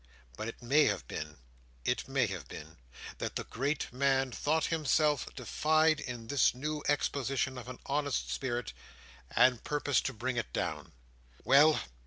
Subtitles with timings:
[0.35, 6.25] But it may have been—it may have been—that the great man thought himself defied in
[6.25, 8.73] this new exposition of an honest spirit,
[9.29, 10.93] and purposed to bring it down.
[11.43, 11.81] "Well!